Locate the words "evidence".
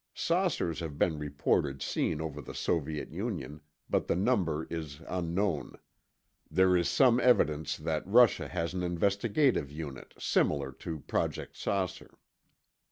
7.19-7.77